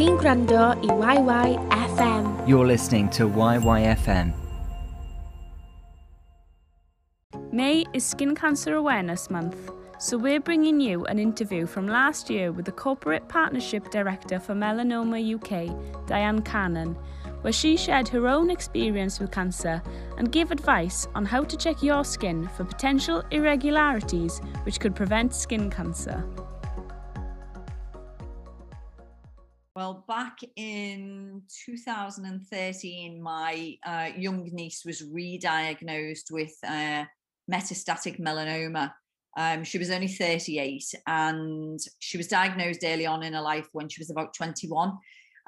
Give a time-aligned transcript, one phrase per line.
[0.00, 2.48] chi'n gwrando i YYFM.
[2.48, 4.32] You're listening to YYFM.
[7.52, 12.50] May is Skin Cancer Awareness Month, so we're bringing you an interview from last year
[12.50, 16.96] with the Corporate Partnership Director for Melanoma UK, Diane Cannon,
[17.42, 19.82] where she shared her own experience with cancer
[20.16, 25.34] and gave advice on how to check your skin for potential irregularities which could prevent
[25.34, 26.24] skin cancer.
[29.80, 37.06] Well, back in 2013, my uh, young niece was re diagnosed with uh,
[37.50, 38.92] metastatic melanoma.
[39.38, 43.88] Um, she was only 38 and she was diagnosed early on in her life when
[43.88, 44.98] she was about 21.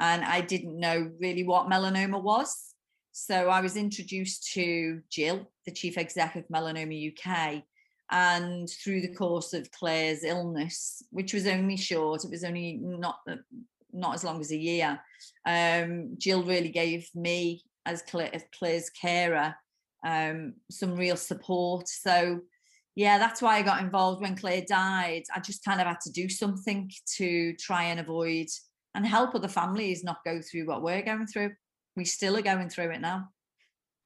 [0.00, 2.72] And I didn't know really what melanoma was.
[3.12, 7.64] So I was introduced to Jill, the chief exec of Melanoma UK.
[8.10, 13.18] And through the course of Claire's illness, which was only short, it was only not
[13.28, 13.36] uh,
[13.92, 15.00] not as long as a year.
[15.46, 19.54] Um, Jill really gave me, as, Claire, Claire's carer,
[20.06, 21.88] um, some real support.
[21.88, 22.40] So,
[22.94, 25.22] yeah, that's why I got involved when Claire died.
[25.34, 28.46] I just kind of had to do something to try and avoid
[28.94, 31.52] and help other families not go through what we're going through.
[31.96, 33.28] We still are going through it now.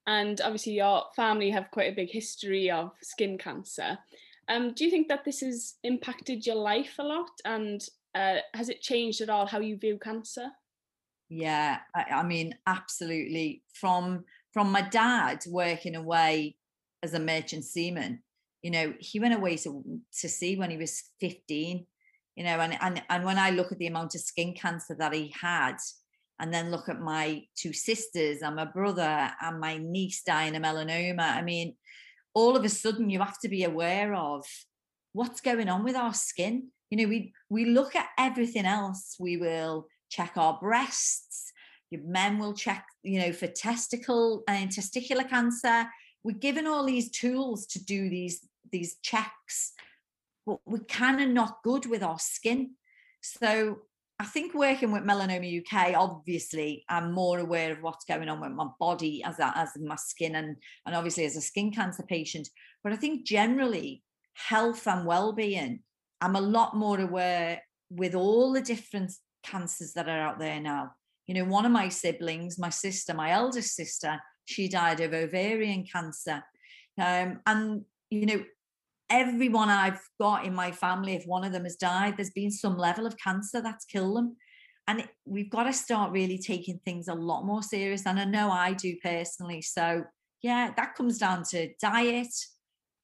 [0.05, 3.97] And obviously, your family have quite a big history of skin cancer.
[4.47, 7.29] Um, do you think that this has impacted your life a lot?
[7.43, 7.81] And
[8.17, 10.47] uh, has it changed at all how you view cancer?
[11.29, 13.63] Yeah, I, I mean, absolutely.
[13.73, 16.55] From from my dad working away
[17.03, 18.23] as a merchant seaman,
[18.61, 19.83] you know, he went away to
[20.19, 21.85] to sea when he was 15,
[22.35, 25.13] you know, and and and when I look at the amount of skin cancer that
[25.13, 25.77] he had,
[26.39, 30.63] and then look at my two sisters and my brother and my niece dying of
[30.63, 31.75] melanoma, I mean,
[32.33, 34.45] all of a sudden you have to be aware of
[35.13, 36.69] what's going on with our skin?
[36.89, 39.15] You know we we look at everything else.
[39.19, 41.51] We will check our breasts.
[41.91, 45.87] Men will check you know for testicle and testicular cancer.
[46.23, 49.73] We're given all these tools to do these these checks
[50.47, 52.71] but we're kind of not good with our skin.
[53.21, 53.79] So
[54.17, 58.51] I think working with Melanoma UK, obviously, I'm more aware of what's going on with
[58.51, 62.47] my body as a, as my skin and and obviously as a skin cancer patient.
[62.83, 64.01] But I think generally,
[64.37, 65.79] health and well-being
[66.21, 70.91] I'm a lot more aware with all the different cancers that are out there now.
[71.27, 75.85] You know, one of my siblings, my sister, my eldest sister, she died of ovarian
[75.91, 76.43] cancer.
[76.99, 78.43] Um, and, you know,
[79.09, 82.77] everyone I've got in my family, if one of them has died, there's been some
[82.77, 84.37] level of cancer that's killed them.
[84.87, 88.05] And we've got to start really taking things a lot more serious.
[88.05, 89.61] And I know I do personally.
[89.61, 90.05] So,
[90.41, 92.33] yeah, that comes down to diet,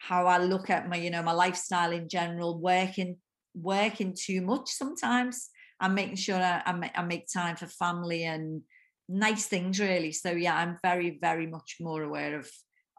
[0.07, 3.17] how I look at my, you know, my lifestyle in general, working,
[3.55, 5.49] working too much sometimes.
[5.79, 8.63] I'm making sure I, I, I make time for family and
[9.07, 10.11] nice things really.
[10.11, 12.49] So yeah, I'm very, very much more aware of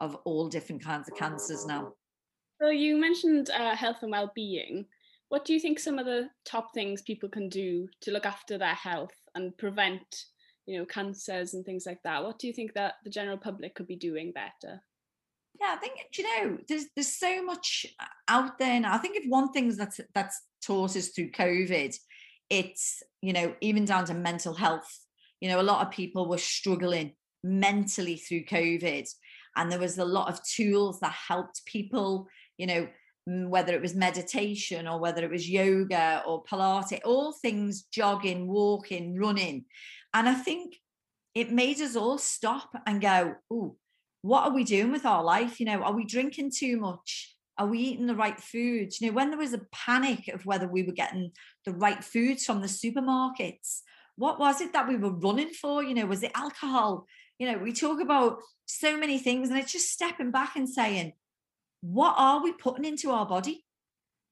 [0.01, 1.93] of all different kinds of cancers now.
[2.61, 4.87] So you mentioned uh, health and well-being.
[5.29, 8.59] What do you think some of the top things people can do to look after
[8.59, 10.03] their health and prevent,
[10.67, 12.25] you know, cancers and things like that?
[12.25, 14.83] What do you think that the general public could be doing better?
[15.61, 18.95] Yeah, I think you know there's there's so much uh, out there now.
[18.95, 21.97] I think if one thing that's that's taught us through COVID,
[22.51, 24.99] it's you know even down to mental health.
[25.41, 27.13] You know, a lot of people were struggling
[27.43, 29.09] mentally through COVID,
[29.57, 32.27] and there was a lot of tools that helped people.
[32.59, 32.89] You know,
[33.27, 39.17] whether it was meditation or whether it was yoga or Pilates, all things jogging, walking,
[39.17, 39.67] running,
[40.13, 40.75] and I think
[41.35, 43.77] it made us all stop and go, oh
[44.25, 45.61] what are we doing with our life?
[45.61, 47.37] You know, are we drinking too much?
[47.59, 48.99] Are we eating the right foods?
[48.99, 51.33] You know, when there was a panic of whether we were getting
[51.67, 53.81] the right foods from the supermarkets,
[54.17, 55.85] what was it that we were running for?
[55.85, 57.07] You know, was it alcohol?
[57.39, 61.13] You know, we talk about so many things, and it's just stepping back and saying,
[61.83, 63.67] what are we putting into our body?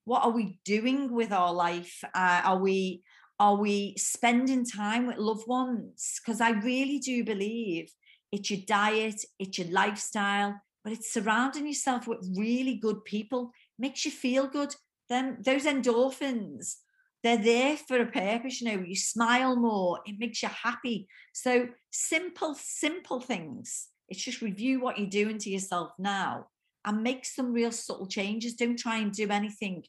[0.05, 2.03] What are we doing with our life?
[2.15, 3.03] Uh, are we
[3.39, 6.19] are we spending time with loved ones?
[6.19, 7.91] Because I really do believe
[8.33, 14.05] it's your diet, it's your lifestyle, but it's surrounding yourself with really good people, makes
[14.05, 14.75] you feel good.
[15.07, 16.77] Then those endorphins,
[17.21, 18.59] they're there for a purpose.
[18.59, 21.07] You know, you smile more, it makes you happy.
[21.31, 23.89] So simple, simple things.
[24.09, 26.47] It's just review what you're doing to yourself now
[26.85, 28.55] and make some real subtle changes.
[28.55, 29.83] Don't try and do anything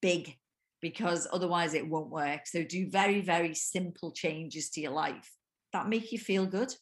[0.00, 0.36] big
[0.80, 2.46] because otherwise it won't work.
[2.46, 5.28] So do very, very simple changes to your life
[5.72, 6.72] that make you feel good.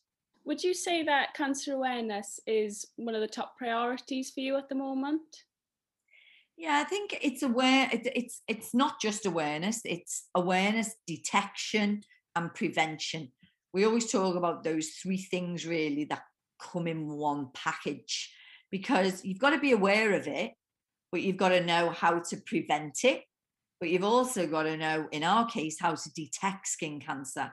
[0.48, 4.70] Would you say that cancer awareness is one of the top priorities for you at
[4.70, 5.20] the moment?
[6.56, 7.90] Yeah, I think it's aware.
[7.92, 12.00] It's it's not just awareness; it's awareness, detection,
[12.34, 13.30] and prevention.
[13.74, 16.22] We always talk about those three things really that
[16.58, 18.32] come in one package
[18.70, 20.52] because you've got to be aware of it,
[21.12, 23.22] but you've got to know how to prevent it.
[23.80, 27.52] But you've also got to know, in our case, how to detect skin cancer.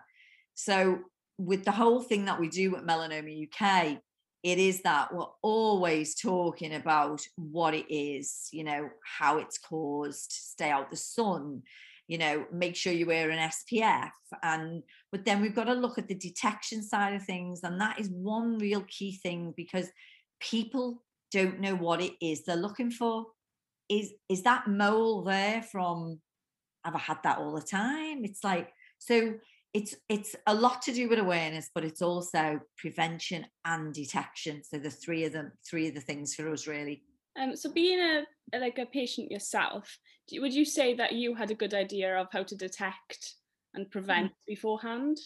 [0.54, 1.00] So,
[1.38, 4.00] with the whole thing that we do at Melanoma UK,
[4.44, 10.32] it is that we're always talking about what it is, you know, how it's caused,
[10.32, 11.64] stay out the sun,
[12.08, 14.12] you know, make sure you wear an SPF.
[14.44, 17.62] And but then we've got to look at the detection side of things.
[17.64, 19.90] And that is one real key thing because
[20.40, 23.26] people don't know what it is they're looking for.
[23.90, 26.20] Is is that mole there from
[26.84, 28.24] have I had that all the time?
[28.24, 29.34] It's like so
[29.76, 34.64] it's it's a lot to do with awareness, but it's also prevention and detection.
[34.64, 37.04] So the three of them, three of the things for us really.
[37.38, 38.24] Um, so being a,
[38.58, 40.00] like a patient yourself,
[40.32, 43.34] would you say that you had a good idea of how to detect
[43.74, 44.36] and prevent mm.
[44.48, 45.18] beforehand?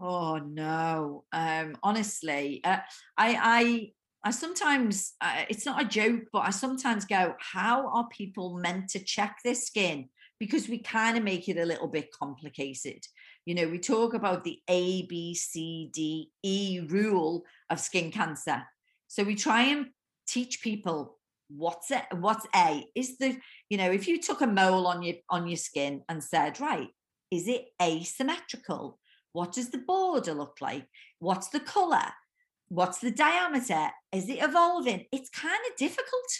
[0.00, 2.78] Oh no, um, honestly, uh,
[3.18, 3.92] I I
[4.24, 8.90] I sometimes uh, it's not a joke, but I sometimes go, how are people meant
[8.90, 10.08] to check their skin?
[10.38, 13.04] Because we kind of make it a little bit complicated.
[13.44, 18.62] You know, we talk about the A, B, C, D, E rule of skin cancer.
[19.08, 19.86] So we try and
[20.26, 21.18] teach people
[21.48, 23.36] what's it, what's A is the,
[23.68, 26.88] you know, if you took a mole on your on your skin and said, right,
[27.30, 28.98] is it asymmetrical?
[29.32, 30.86] What does the border look like?
[31.18, 32.12] What's the color?
[32.68, 33.88] What's the diameter?
[34.12, 35.06] Is it evolving?
[35.12, 36.30] It's kind of difficult.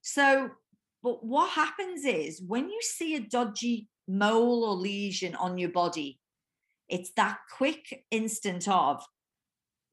[0.00, 0.50] So,
[1.02, 6.18] but what happens is when you see a dodgy mole or lesion on your body,
[6.88, 9.04] it's that quick instant of,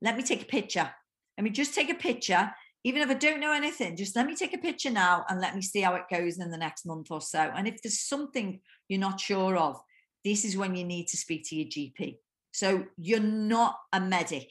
[0.02, 0.90] let me take a picture.
[1.38, 2.52] Let me just take a picture.
[2.84, 5.56] Even if I don't know anything, just let me take a picture now and let
[5.56, 7.40] me see how it goes in the next month or so.
[7.40, 9.80] And if there's something you're not sure of,
[10.24, 12.18] this is when you need to speak to your GP.
[12.52, 14.50] So you're not a medic.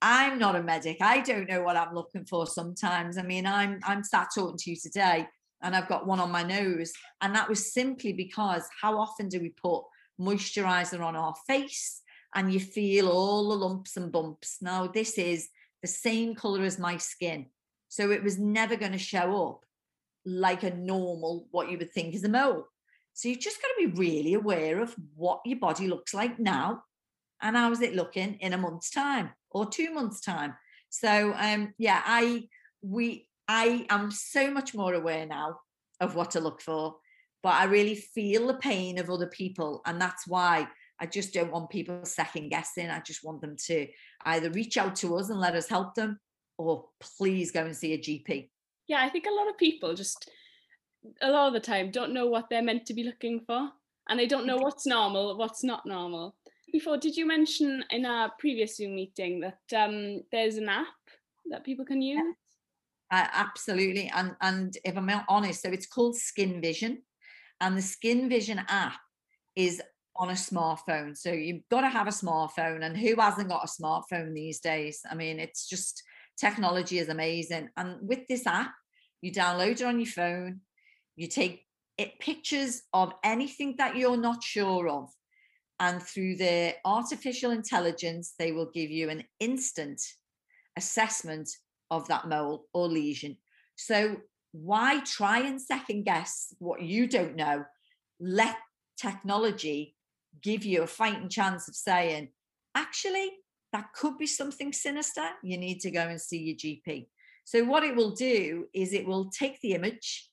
[0.00, 0.96] I'm not a medic.
[1.00, 3.16] I don't know what I'm looking for sometimes.
[3.16, 5.28] I mean, I'm I'm sat talking to you today
[5.62, 6.92] and I've got one on my nose.
[7.20, 9.84] And that was simply because how often do we put
[10.20, 12.00] moisturizer on our face
[12.34, 14.58] and you feel all the lumps and bumps.
[14.60, 15.48] Now, this is
[15.82, 17.46] the same color as my skin.
[17.88, 19.64] So it was never going to show up
[20.24, 22.66] like a normal, what you would think is a mole.
[23.12, 26.84] So you've just got to be really aware of what your body looks like now
[27.42, 30.54] and how's it looking in a month's time or two months' time.
[30.88, 32.48] So um yeah, I
[32.80, 35.58] we I am so much more aware now
[36.00, 36.96] of what to look for
[37.42, 39.82] but I really feel the pain of other people.
[39.84, 40.68] And that's why
[41.00, 42.88] I just don't want people second guessing.
[42.88, 43.88] I just want them to
[44.24, 46.20] either reach out to us and let us help them
[46.56, 48.50] or please go and see a GP.
[48.86, 50.30] Yeah, I think a lot of people just
[51.20, 53.70] a lot of the time don't know what they're meant to be looking for
[54.08, 56.36] and they don't know what's normal, what's not normal.
[56.72, 60.86] Before, did you mention in our previous Zoom meeting that um, there's an app
[61.50, 62.22] that people can use?
[63.10, 64.10] Uh, absolutely.
[64.14, 66.98] And and if I'm honest, so it's called SkinVision
[67.62, 68.98] and the SkinVision app
[69.56, 69.80] is
[70.16, 71.16] on a smartphone.
[71.16, 72.84] So you've got to have a smartphone.
[72.84, 75.00] And who hasn't got a smartphone these days?
[75.10, 76.02] I mean, it's just
[76.36, 77.70] technology is amazing.
[77.76, 78.72] And with this app,
[79.22, 80.60] you download it on your phone,
[81.16, 81.64] you take
[81.96, 85.08] it pictures of anything that you're not sure of.
[85.78, 90.00] And through their artificial intelligence, they will give you an instant
[90.76, 91.48] assessment
[91.90, 93.36] of that mole or lesion.
[93.76, 94.16] So
[94.52, 97.64] why try and second guess what you don't know?
[98.20, 98.56] Let
[99.00, 99.96] technology
[100.42, 102.28] give you a fighting chance of saying,
[102.74, 103.30] actually,
[103.72, 105.24] that could be something sinister.
[105.42, 107.08] You need to go and see your GP.
[107.44, 110.28] So, what it will do is it will take the image,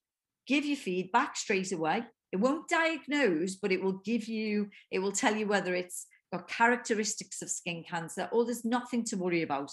[0.46, 2.04] give you feedback straight away.
[2.32, 6.48] It won't diagnose, but it will give you, it will tell you whether it's got
[6.48, 9.72] characteristics of skin cancer or there's nothing to worry about.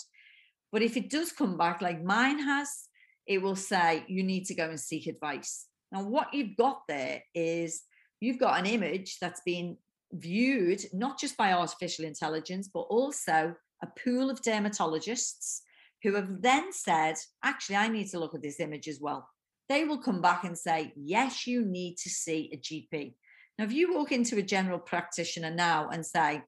[0.73, 2.86] But if it does come back like mine has,
[3.27, 5.67] it will say you need to go and seek advice.
[5.93, 7.83] Now, what you've got there is
[8.21, 9.77] you've got an image that's been
[10.13, 15.61] viewed not just by artificial intelligence, but also a pool of dermatologists
[16.03, 19.29] who have then said, actually, I need to look at this image as well.
[19.69, 23.15] They will come back and say, yes, you need to see a GP.
[23.59, 26.43] Now, if you walk into a general practitioner now and say,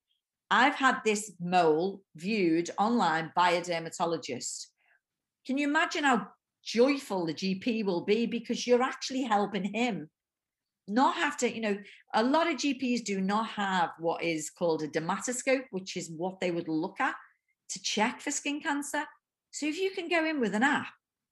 [0.51, 4.69] I've had this mole viewed online by a dermatologist,
[5.47, 6.29] can you imagine how
[6.69, 10.11] joyful the GP will be because you're actually helping him
[10.87, 11.79] not have to, you know,
[12.15, 16.41] a lot of GPs do not have what is called a dermatoscope, which is what
[16.41, 17.15] they would look at
[17.71, 19.05] to check for skin cancer.
[19.51, 20.89] So if you can go in with an app,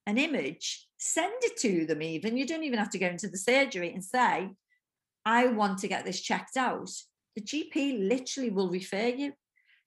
[0.06, 3.38] an image, send it to them, even, you don't even have to go into the
[3.38, 4.50] surgery and say,
[5.24, 6.90] I want to get this checked out.
[7.34, 9.32] the GP literally will refer you.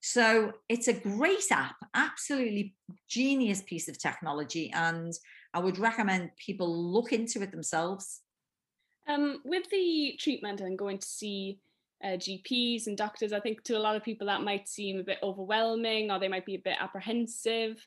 [0.02, 2.76] So it's a great app, absolutely
[3.10, 4.72] genius piece of technology.
[4.72, 5.14] And
[5.54, 8.22] I would recommend people look into it themselves.
[9.08, 11.60] Um, with the treatment and going to see
[12.04, 15.04] uh, GPs and doctors, I think to a lot of people that might seem a
[15.04, 17.84] bit overwhelming or they might be a bit apprehensive.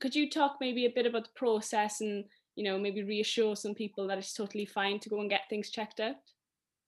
[0.00, 2.24] Could you talk maybe a bit about the process and,
[2.54, 5.70] you know, maybe reassure some people that it's totally fine to go and get things
[5.70, 6.16] checked out?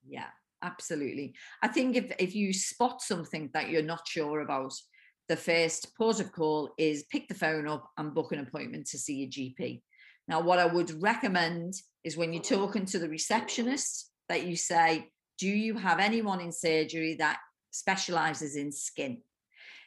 [0.07, 0.27] Yeah,
[0.61, 1.33] absolutely.
[1.61, 4.73] I think if, if you spot something that you're not sure about,
[5.27, 8.97] the first port of call is pick the phone up and book an appointment to
[8.97, 9.81] see a GP.
[10.31, 11.73] Now, what I would recommend
[12.05, 16.53] is when you're talking to the receptionist that you say, Do you have anyone in
[16.53, 17.39] surgery that
[17.71, 19.23] specializes in skin?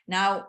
[0.06, 0.48] Now,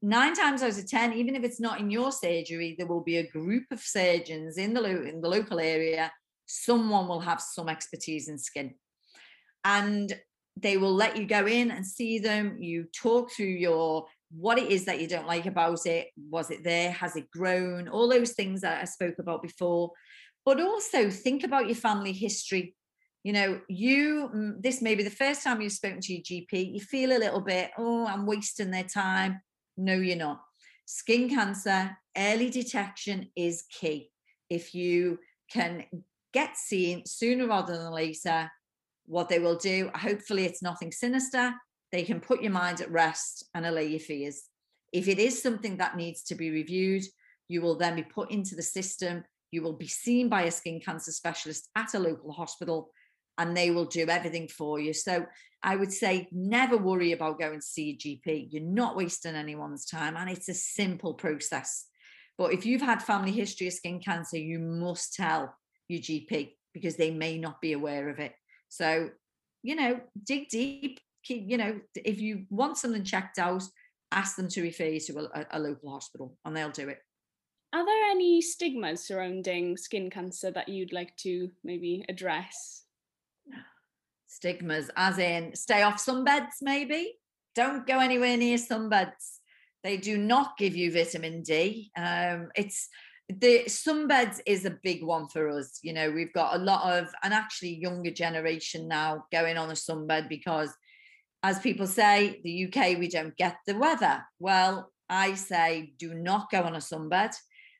[0.00, 3.16] nine times out of 10, even if it's not in your surgery, there will be
[3.16, 6.12] a group of surgeons in the, lo- in the local area.
[6.46, 8.74] Someone will have some expertise in skin
[9.64, 10.16] and
[10.56, 12.58] they will let you go in and see them.
[12.60, 16.08] You talk through your what it is that you don't like about it.
[16.30, 16.90] Was it there?
[16.92, 17.88] Has it grown?
[17.88, 19.92] All those things that I spoke about before.
[20.44, 22.74] But also think about your family history.
[23.22, 26.74] You know, you mm, this may be the first time you've spoken to your GP.
[26.74, 29.40] You feel a little bit, oh, I'm wasting their time.
[29.76, 30.40] No, you're not.
[30.86, 34.10] Skin cancer, early detection is key.
[34.50, 35.18] If you
[35.50, 35.84] can
[36.32, 38.50] get seen sooner rather than later,
[39.06, 41.54] what they will do, hopefully it's nothing sinister,
[41.92, 44.44] they can put your mind at rest and allay your fears.
[44.92, 47.04] If it is something that needs to be reviewed,
[47.48, 49.24] you will then be put into the system.
[49.50, 52.90] You will be seen by a skin cancer specialist at a local hospital
[53.38, 54.92] and they will do everything for you.
[54.92, 55.26] So
[55.62, 58.48] I would say never worry about going to see a GP.
[58.50, 61.86] You're not wasting anyone's time and it's a simple process.
[62.38, 65.54] But if you've had family history of skin cancer, you must tell
[65.88, 68.32] your GP because they may not be aware of it.
[68.68, 69.10] So,
[69.62, 70.98] you know, dig deep.
[71.24, 73.62] Keep, you know, if you want something checked out,
[74.10, 76.98] ask them to refer you to a, a local hospital and they'll do it.
[77.74, 82.84] Are there any stigmas surrounding skin cancer that you'd like to maybe address?
[84.26, 87.14] Stigmas, as in stay off sunbeds, maybe.
[87.54, 89.38] Don't go anywhere near sunbeds.
[89.82, 91.90] They do not give you vitamin D.
[91.96, 92.88] Um, it's
[93.28, 95.78] the sunbeds is a big one for us.
[95.82, 99.74] You know, we've got a lot of an actually younger generation now going on a
[99.74, 100.70] sunbed because,
[101.42, 104.22] as people say, the UK we don't get the weather.
[104.38, 107.34] Well, I say do not go on a sunbed.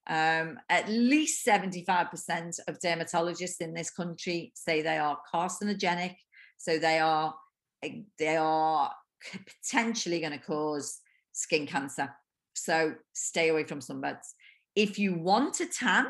[0.09, 6.17] Um, at least 75% of dermatologists in this country say they are carcinogenic,
[6.59, 7.35] so they are
[8.19, 8.93] they are
[9.65, 11.01] potentially going to cause
[11.33, 12.11] skin cancer.
[12.55, 14.35] So stay away from sunbeds.
[14.75, 16.07] If you want a tan,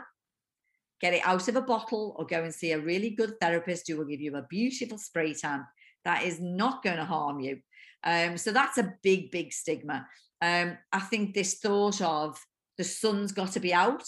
[1.00, 3.96] get it out of a bottle or go and see a really good therapist who
[3.96, 5.64] will give you a beautiful spray tan.
[6.04, 7.60] That is not going to harm you.
[8.04, 10.06] Um, so that's a big, big stigma.
[10.40, 12.38] Um, I think this thought of
[12.78, 14.04] the sun's got to be out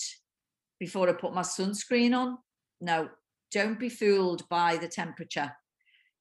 [0.80, 2.38] before I put my sunscreen on.
[2.80, 3.08] No,
[3.52, 5.52] don't be fooled by the temperature.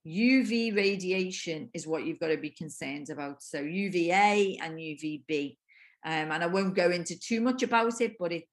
[0.06, 3.42] UV radiation is what you've got to be concerned about.
[3.42, 5.58] So UVA and UVB.
[6.06, 8.44] Um, and I won't go into too much about it, but it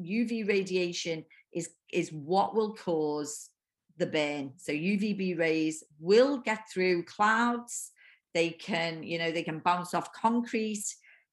[0.00, 3.50] UV radiation is is what will cause
[3.98, 4.52] the burn.
[4.56, 7.92] So UVB rays will get through clouds.
[8.34, 10.84] They can, you know, they can bounce off concrete.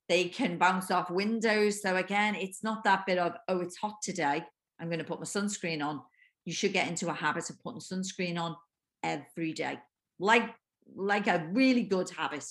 [0.09, 1.81] They can bounce off windows.
[1.81, 4.43] So again, it's not that bit of oh, it's hot today.
[4.79, 6.01] I'm going to put my sunscreen on.
[6.45, 8.55] You should get into a habit of putting sunscreen on
[9.01, 9.79] every day,
[10.19, 10.49] like
[10.95, 12.45] like a really good habit.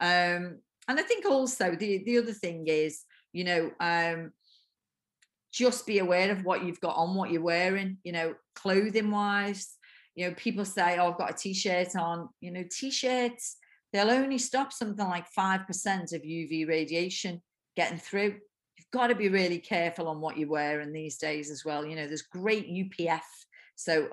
[0.00, 4.32] Um, and I think also the the other thing is, you know, um,
[5.52, 9.74] just be aware of what you've got on, what you're wearing, you know, clothing wise.
[10.14, 13.56] You know, people say, Oh, I've got a t-shirt on, you know, t-shirts,
[13.92, 15.66] they'll only stop something like 5%
[16.12, 17.40] of UV radiation
[17.76, 18.36] getting through.
[18.76, 21.84] You've got to be really careful on what you're wearing these days as well.
[21.84, 23.20] You know, there's great UPF,
[23.76, 24.08] so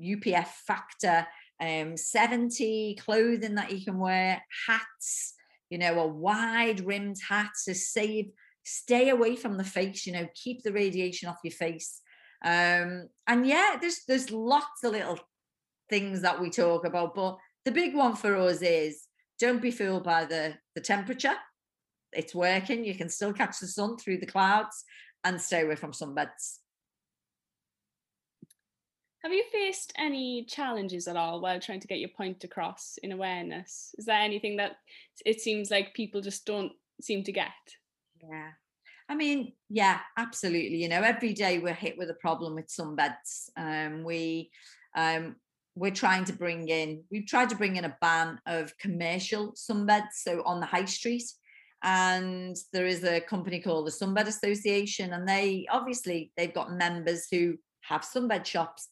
[0.00, 1.26] UPF uh, factor,
[1.60, 5.34] um, 70 clothing that you can wear, hats,
[5.70, 8.30] you know, a wide rimmed hat to save,
[8.68, 12.00] stay away from the face, you know, keep the radiation off your face.
[12.44, 15.18] Um, and yeah, there's there's lots of little
[15.88, 19.04] things that we talk about, but the big one for us is
[19.40, 21.36] don't be fooled by the the temperature.
[22.12, 22.84] It's working.
[22.84, 24.84] You can still catch the sun through the clouds
[25.24, 26.58] and stay away from sunbeds.
[29.22, 33.12] Have you faced any challenges at all while trying to get your point across in
[33.12, 33.94] awareness?
[33.98, 34.76] Is there anything that
[35.26, 37.50] it seems like people just don't seem to get?
[38.22, 38.50] Yeah.
[39.08, 40.82] I mean, yeah, absolutely.
[40.82, 43.48] You know, every day we're hit with a problem with sunbeds.
[43.56, 44.50] Um, we
[44.94, 45.36] um,
[45.78, 50.12] we're trying to bring in, we've tried to bring in a ban of commercial sunbeds,
[50.14, 51.24] so on the high street.
[51.84, 57.28] And there is a company called the Sunbed Association, and they obviously they've got members
[57.30, 58.88] who have sunbed shops,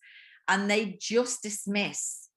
[0.47, 2.29] and they just dismiss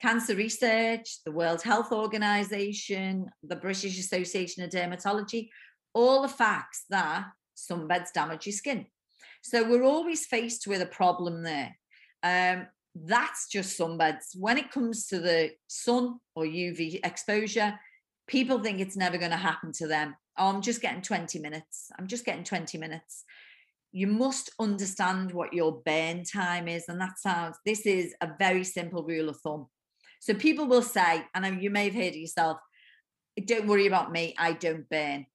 [0.00, 5.48] cancer research, the World Health Organization, the British Association of Dermatology,
[5.96, 7.24] all the facts that
[7.56, 8.84] sunbeds damage your skin.
[9.42, 11.74] So we're always faced with a problem there.
[12.22, 14.36] Um, that's just sunbeds.
[14.38, 17.78] When it comes to the sun or UV exposure,
[18.26, 20.14] people think it's never going to happen to them.
[20.38, 21.90] Oh, I'm just getting 20 minutes.
[21.98, 23.24] I'm just getting 20 minutes.
[23.90, 26.84] You must understand what your burn time is.
[26.88, 29.66] And that sounds, this is a very simple rule of thumb.
[30.20, 32.58] So people will say, and you may have heard it yourself,
[33.46, 35.26] don't worry about me, I don't burn.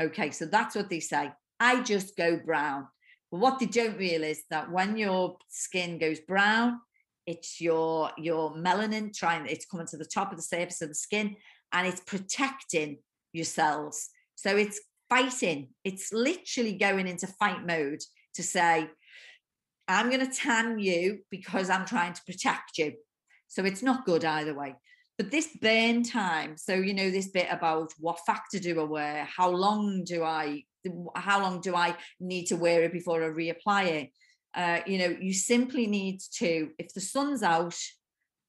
[0.00, 1.30] Okay, so that's what they say.
[1.58, 2.86] I just go brown.
[3.30, 6.80] But what they don't realize that when your skin goes brown,
[7.26, 10.94] it's your your melanin trying it's coming to the top of the surface of the
[10.94, 11.36] skin
[11.72, 12.98] and it's protecting
[13.32, 18.00] your cells so it's fighting it's literally going into fight mode
[18.34, 18.88] to say
[19.88, 22.92] i'm going to tan you because i'm trying to protect you
[23.48, 24.74] so it's not good either way
[25.18, 29.24] but this burn time so you know this bit about what factor do i wear
[29.24, 30.62] how long do i
[31.16, 34.10] how long do i need to wear it before i reapply it
[34.56, 37.76] uh, you know, you simply need to, if the sun's out,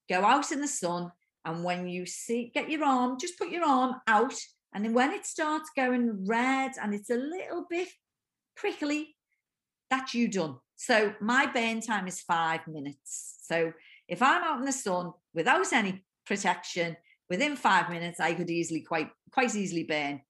[0.08, 1.12] go out in the sun.
[1.44, 4.34] And when you see, get your arm, just put your arm out.
[4.74, 7.88] And then when it starts going red and it's a little bit
[8.56, 9.16] prickly,
[9.90, 10.56] that's you done.
[10.76, 13.36] So my burn time is five minutes.
[13.42, 13.72] So
[14.08, 16.96] if I'm out in the sun without any protection,
[17.28, 20.20] within five minutes, I could easily quite quite easily burn.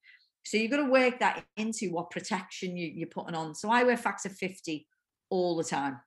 [0.44, 3.54] So you've got to work that into what protection you, you're putting on.
[3.54, 4.86] So I wear factor 50
[5.30, 6.00] all the time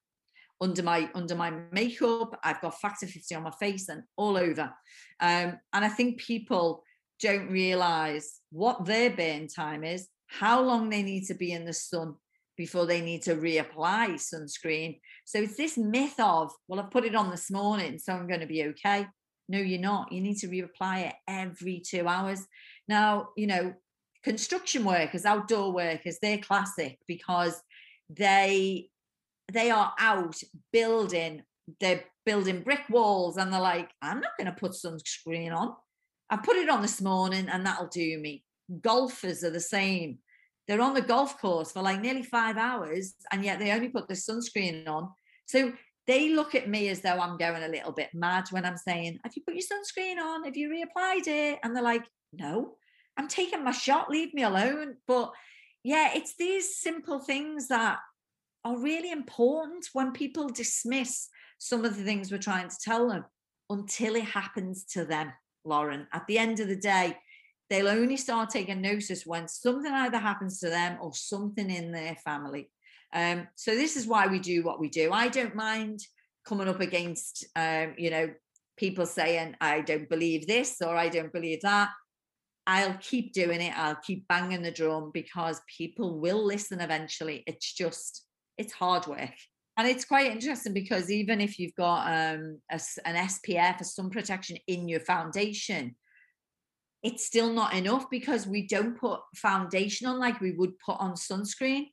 [0.62, 4.71] under my under my makeup i've got factor 50 on my face and all over
[5.19, 6.83] um, and i think people
[7.19, 11.73] don't realize what their burn time is how long they need to be in the
[11.73, 12.15] sun
[12.56, 17.15] before they need to reapply sunscreen so it's this myth of well i've put it
[17.15, 19.06] on this morning so i'm going to be okay
[19.52, 22.46] no you're not you need to reapply it every two hours
[22.88, 23.74] now you know
[24.24, 27.62] construction workers outdoor workers they're classic because
[28.10, 28.90] they
[29.52, 30.36] they are out
[30.72, 31.44] building,
[31.80, 35.76] they're building brick walls and they're like, I'm not going to put sunscreen on.
[36.30, 38.44] I put it on this morning and that'll do me.
[38.82, 40.20] Golfers are the same.
[40.68, 44.08] They're on the golf course for like nearly five hours and yet they only put
[44.08, 45.10] the sunscreen on.
[45.46, 45.74] So
[46.08, 49.20] they look at me as though I'm going a little bit mad when I'm saying,
[49.24, 50.44] Have you put your sunscreen on?
[50.44, 51.60] Have you reapplied it?
[51.64, 52.76] And they're like, No,
[53.18, 54.96] I'm taking my shot, leave me alone.
[55.08, 55.32] But
[55.84, 58.00] yeah, it's these simple things that
[58.64, 63.26] are really important when people dismiss some of the things we're trying to tell them
[63.70, 65.32] until it happens to them,
[65.64, 66.08] Lauren.
[66.14, 67.18] At the end of the day,
[67.70, 72.16] they'll only start taking notice when something either happens to them or something in their
[72.16, 72.70] family.
[73.13, 75.12] Um, so this is why we do what we do.
[75.12, 76.00] I don't mind
[76.45, 78.30] coming up against, um, you know,
[78.78, 81.89] people saying I don't believe this or I don't believe that.
[82.67, 83.78] I'll keep doing it.
[83.78, 87.43] I'll keep banging the drum because people will listen eventually.
[87.47, 88.26] It's just
[88.58, 89.34] it's hard work.
[89.78, 94.10] And it's quite interesting because even if you've got um, a, an SPF, a sun
[94.10, 95.95] protection in your foundation,
[97.04, 101.13] it's still not enough because we don't put foundation on like we would put on
[101.13, 101.86] sunscreen.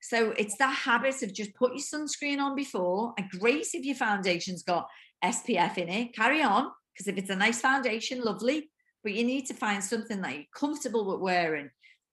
[0.00, 3.14] So it's that habit of just put your sunscreen on before.
[3.18, 4.88] And great if your foundation's got
[5.24, 6.70] SPF in it, carry on.
[6.94, 8.70] Because if it's a nice foundation, lovely.
[9.02, 11.70] But you need to find something that you're comfortable with wearing.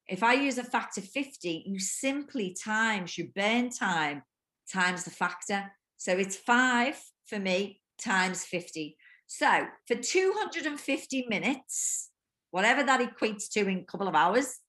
[0.07, 4.23] If I use a factor 50, you simply times your burn time
[4.71, 5.71] times the factor.
[5.97, 8.97] So it's five for me times 50.
[9.27, 12.09] So for 250 minutes,
[12.51, 14.59] whatever that equates to in a couple of hours,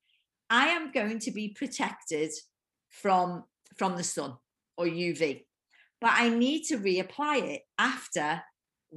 [0.48, 2.30] I am going to be protected
[3.02, 3.44] from,
[3.76, 4.34] from the sun
[4.76, 5.44] or UV.
[6.00, 8.42] But I need to reapply it after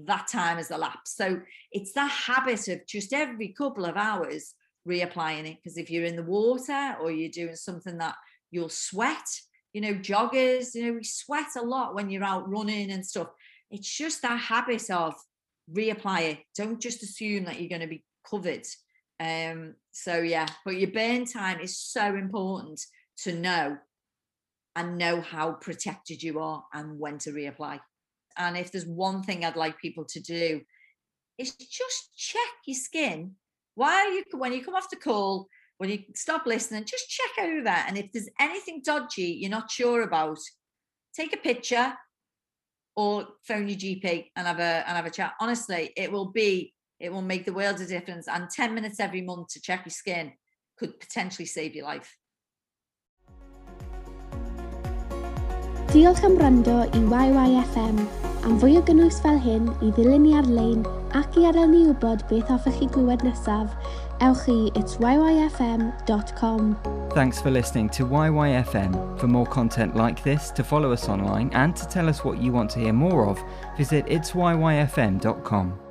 [0.05, 1.17] that time has elapsed.
[1.17, 4.53] So it's that habit of just every couple of hours
[4.88, 8.15] reapplying it because if you're in the water or you're doing something that
[8.51, 9.27] you'll sweat
[9.73, 13.27] you know joggers you know we sweat a lot when you're out running and stuff
[13.69, 15.13] it's just that habit of
[15.71, 18.65] reapply it don't just assume that you're going to be covered
[19.19, 22.79] um so yeah but your burn time is so important
[23.17, 23.77] to know
[24.80, 27.80] and know how protected you are and when to reapply
[28.38, 30.62] and if there's one thing i'd like people to do
[31.38, 33.36] is just check your skin
[33.76, 37.70] while you when you come off the call when you stop listening just check over
[37.70, 40.39] and if there's anything dodgy you're not sure about
[41.13, 41.94] take a picture
[43.00, 45.34] or phone your GP and have a and have a chat.
[45.39, 48.28] Honestly, it will be it will make the world a difference.
[48.28, 50.34] And 10 minutes every month to check your skin
[50.78, 52.13] could potentially save your life.
[55.89, 57.97] Diolch am i YYFM.
[58.45, 60.84] Am fwy o gynnwys fel hyn i ddilyn ni ar-lein
[61.17, 63.73] ac i adael ni wybod beth hoffech chi glywed nesaf,
[64.21, 64.69] ewch i.
[67.15, 69.17] Thanks for listening to YYFM.
[69.17, 72.52] For more content like this, to follow us online, and to tell us what you
[72.52, 73.43] want to hear more of,
[73.75, 75.88] visit itsyfm.com.